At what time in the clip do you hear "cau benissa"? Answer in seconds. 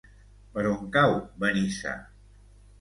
0.97-1.97